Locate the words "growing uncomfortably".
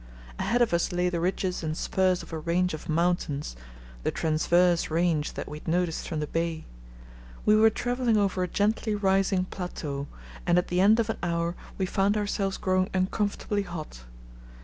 12.57-13.61